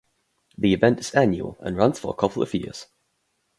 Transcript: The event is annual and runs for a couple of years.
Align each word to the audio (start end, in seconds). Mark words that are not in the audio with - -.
The 0.57 0.73
event 0.73 0.99
is 0.99 1.11
annual 1.13 1.57
and 1.59 1.77
runs 1.77 1.99
for 1.99 2.11
a 2.11 2.17
couple 2.17 2.41
of 2.41 2.51
years. 2.55 2.87